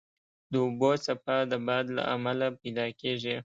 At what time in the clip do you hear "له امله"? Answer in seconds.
1.97-2.47